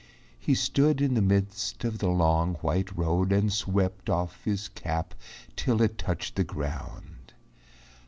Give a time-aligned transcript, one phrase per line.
[0.39, 5.13] He stood in the midst of the long, white road And swept off his cap
[5.55, 7.33] till it touched the ground.